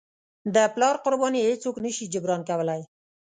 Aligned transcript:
د 0.53 0.57
پلار 0.73 0.95
قرباني 1.03 1.41
هیڅوک 1.49 1.75
نه 1.85 1.91
شي 1.95 2.05
جبران 2.13 2.41
کولی. 2.49 2.81